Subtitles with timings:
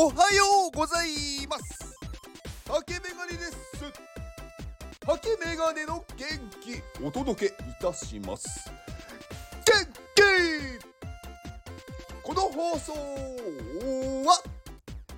[0.00, 1.08] おはようござい
[1.50, 1.98] ます
[2.64, 3.58] 竹メガネです
[5.00, 6.28] 竹メガネの元
[6.62, 8.70] 気お届けいたします。
[9.66, 9.74] 元
[10.14, 10.22] 気
[12.22, 14.40] この放送は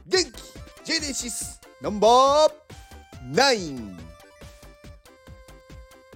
[0.06, 0.30] 元気。
[0.82, 3.96] ジェネシスナンバー9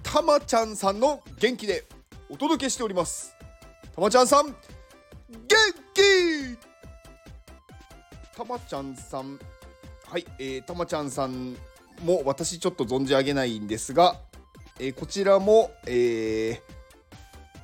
[0.01, 1.83] たまちゃんさんの元気で
[2.31, 3.35] お届けしております。
[3.93, 4.55] たまちゃんさん元
[5.47, 5.84] 気。
[8.35, 9.39] たまちゃんさん。
[10.05, 11.55] はい、えー、たまちゃんさん
[12.03, 14.19] も私ちょっと存じ上げないんですが、
[14.79, 16.59] えー、こちらも、えー、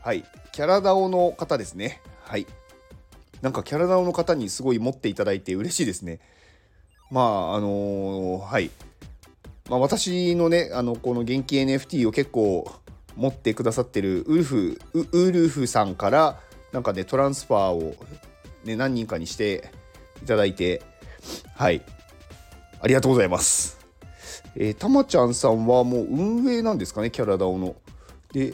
[0.01, 2.01] はいキャラダオの方ですね。
[2.23, 2.47] はい。
[3.41, 6.19] なんかキャラダオの方にすごい持っていただいて嬉しいですね。
[7.09, 8.71] まああのー、はい。
[9.69, 12.71] まあ、私のねあのこの元気 NFT を結構
[13.15, 16.39] 持ってくださってるウルフウルフさんから
[16.71, 17.95] なんかねトランスファーを、
[18.63, 19.71] ね、何人かにして
[20.21, 20.81] いただいて
[21.55, 21.81] はい。
[22.81, 23.77] ありがとうございます。
[24.55, 27.75] えー、たまちゃんさんはもう運営なんですかねキャラダオの。
[28.33, 28.53] で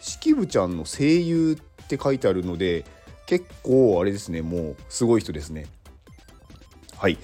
[0.00, 2.84] 式部ちゃんの声優って書いてあるので
[3.24, 5.66] 結構あれですねもうすごい人ですね。
[6.98, 7.18] はい。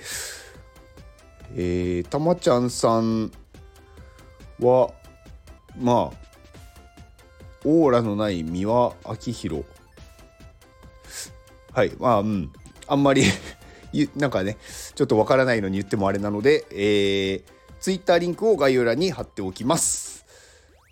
[1.54, 3.30] えー、たまちゃんさん
[4.60, 4.90] は
[5.78, 6.28] まあ
[7.64, 9.64] オーラのない三輪明宏。
[11.72, 12.52] はいまあうん。
[12.86, 13.22] あんまり
[14.16, 14.58] なんかね
[14.94, 17.42] ちょっとわからないのに言ってもあれなので、えー、
[17.80, 20.24] ツイッターリンクを概要欄に貼っておきます。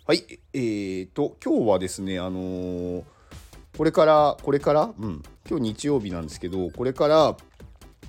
[0.05, 3.03] はいえーと今日はですねあのー、
[3.77, 4.93] これからこれから？
[4.97, 5.23] うん。
[5.49, 7.37] 今日日曜日なんですけどこれから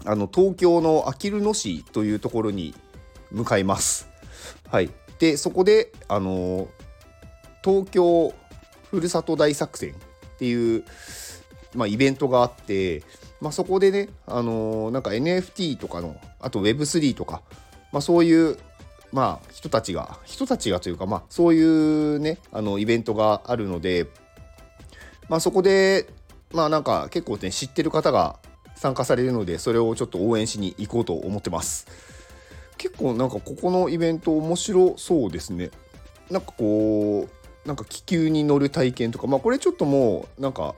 [0.04, 2.74] あの東京のあきる野市というところに
[3.30, 4.08] 向かいます。
[4.68, 6.66] はい、でそこであの
[7.62, 8.34] 東京
[8.90, 10.84] ふるさと大作戦っていう、
[11.74, 13.02] まあ、イベントがあって、
[13.40, 17.42] まあ、そこでねあのなんか NFT とかのあと Web3 とか、
[17.92, 18.58] まあ、そういう
[19.12, 24.06] まあ人たちが人たちがというかまあそういうねあのイベントがあるので、
[25.28, 26.08] まあ、そこで
[26.52, 28.38] まあなんか結構ね知ってる方が
[28.74, 31.86] 参加されるのでそれをちょっと応援しに行こうと思ってます。
[32.76, 35.70] 結構なんかここのイベント面白そうですね。
[36.30, 37.28] なんかこ
[37.64, 40.74] うなんか気球に乗る体験とかまあこれちょっともうなんか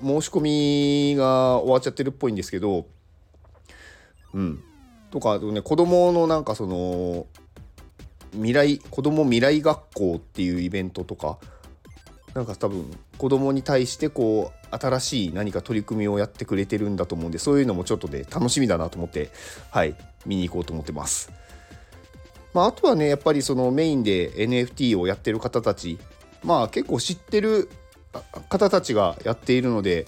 [0.00, 2.86] 申し込みが終わっちゃってるっぽいんですけど
[4.32, 4.62] うん
[5.10, 7.26] とかあとね子供のなんかその
[8.32, 11.38] 未来子供未来学校っていうイベントとか
[12.34, 19.30] なんか多分子供に対してこう新しい何か取り組みをやってくれてるんだと思うんでそういうのもちょっとで、ね、楽しみだなと思って
[19.70, 19.94] はい
[20.26, 21.30] 見に行こうと思ってます。
[22.52, 25.98] まあ、あとはねやっぱりそのメインで NFT をやってる方たち
[26.44, 27.68] まあ結構知ってる
[28.48, 30.06] 方たちがやっているので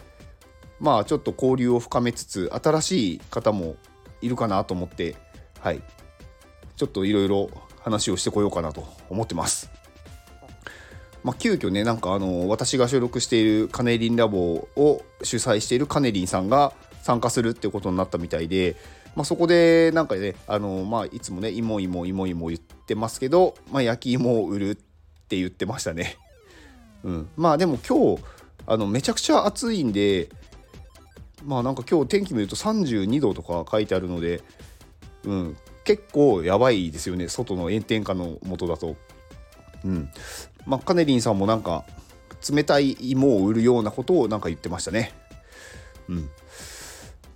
[0.81, 3.77] まあちょっと交流を深めつつ新しい方も
[4.21, 5.17] いるかなと思って
[5.61, 5.83] はい
[6.77, 7.50] ちょっといろいろ
[7.81, 9.71] 話をしてこようかなと思ってます。
[11.22, 18.77] まあ、急遽ねなんかあの私が所属しているカネリンラボを主催しているカネリンさんが参加するってことになったみたいで、
[19.17, 24.75] まあ、そこでなんかねあの、まあ、いつもね「いもいもいもいも」言ってますけど、まあ、焼き芋を売るっ
[25.28, 26.17] て言ってましたね。
[27.06, 28.22] うん、まあでも今日
[28.67, 30.28] あのめちゃくちゃ暑いんで
[31.44, 34.43] まあなんか今日天気見ると32度とか書いてあるので、
[35.25, 38.97] うん、結構やばいですよね外の炎天下の下だと。
[39.84, 40.11] うん、
[40.67, 41.84] まあ、カネリンさんもなんか
[42.50, 45.12] 冷たい芋を売るようなことをなんか言ってましたね。
[46.09, 46.28] うん。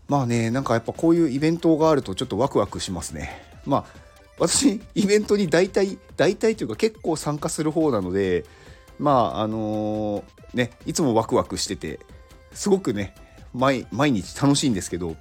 [0.09, 3.31] まあね、なんかやっぱこういうイベントがあるとちょっとワクワクしますね。
[3.65, 4.01] まあ
[4.41, 8.45] 私イベントに大体大体というか結構参加する方なので
[9.01, 11.99] まああのー、ねいつもワクワクしてて
[12.53, 13.15] すごくね
[13.53, 15.17] 毎日楽しいんですけど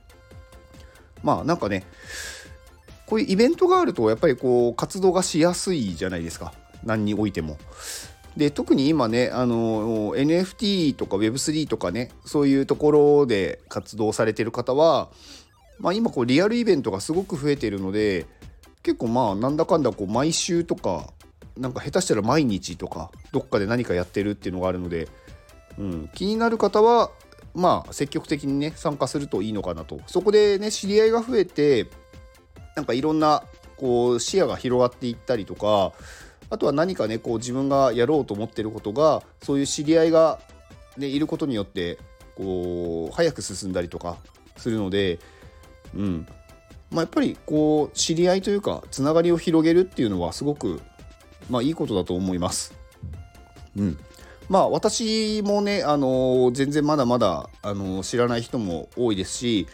[1.24, 1.86] まあなんかね
[3.08, 6.54] こういうイベントがあるとやっぱりこう活動がしやすいじゃないですか。
[6.84, 7.58] 何においても。
[8.38, 15.10] で特に今ねあの NFT とか Web3 とかねそういうところで活動されてる方は、
[15.80, 18.28] まあ、今こうリアルイベントがすごく増えてるので
[18.84, 21.12] 結構まあなんだかんだこう毎週とか
[21.60, 25.08] なんか下手したら毎日とかどっかで何かやってるっていうのがあるので、
[25.78, 27.12] うん、気になる方は
[27.54, 30.00] まあ積極的にね参加するといいのかなと。
[30.08, 31.88] そこでね知り合いが増えて
[32.76, 33.44] なんかいろんな
[33.78, 35.94] こう視野が広がっていったりとか
[36.50, 40.40] あとは何かねこう自分がやろうと思ってることがそういう知り合いが、
[40.98, 41.98] ね、いることによって
[42.36, 44.18] こう早く進んだりとか
[44.58, 45.20] するので、
[45.96, 46.28] うん。
[46.92, 50.82] まあ、やっぱりこう知り合いというかつながりを広げるっていうのはすごく、
[51.50, 52.74] まあ、いいことだと思います。
[53.78, 53.98] うん、
[54.50, 59.68] まあ私もね、あの全然まだまだ、あの知らない人も多いですし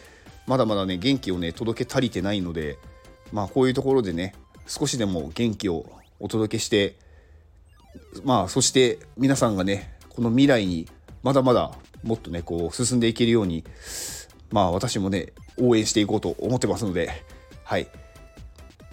[0.46, 2.78] まだまだね元気をね届け足りてないので
[3.32, 4.34] まあこういうところでね
[4.66, 5.90] 少しでも元気を
[6.20, 6.96] お届けして
[8.24, 10.88] まあそして皆さんがねこの未来に
[11.22, 13.64] まだまだもっとねこう進んでいけるように
[14.50, 17.10] まあ私もね応援していこうと思ってますので
[17.64, 17.88] はい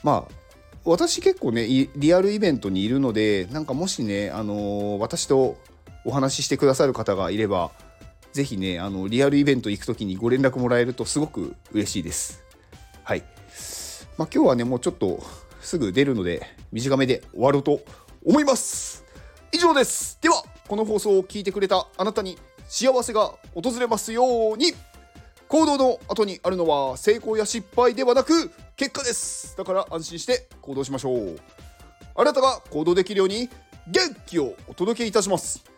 [0.01, 0.42] まあ
[0.85, 1.65] 私結構ね
[1.95, 5.57] リアルイベントにいるのでなんかもしねあのー、私と
[6.05, 7.71] お話ししてくださる方がいれば
[8.33, 12.43] 是非ねあのリアルイベント行く時にご連絡もらえるとすごく嬉しいです。
[13.03, 13.23] はい。
[14.17, 15.23] まあ今日はねもうちょっと
[15.61, 17.81] すぐ出るので短めで終わろうと
[18.25, 19.05] 思います。
[19.51, 20.17] 以上です。
[20.21, 22.37] ではこの放送を聞いてくれたあなたに
[22.67, 24.73] 幸せが訪れますように。
[25.47, 29.55] 行動の後にあるのは成功や失敗ではなく結果です。
[29.57, 31.37] だから安心して行動しましょう。
[32.15, 33.49] あなたが行動できるように
[33.87, 35.72] 元気をお届けいたします。